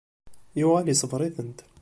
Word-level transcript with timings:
Yuɣal 0.59 0.87
isebbeṛ-itent. 0.93 1.59